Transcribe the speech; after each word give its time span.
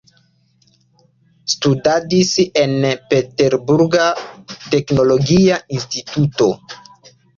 Studadis 1.55 2.31
en 2.61 2.73
Peterburga 3.11 4.07
teknologia 4.73 5.61
instituto. 5.81 6.49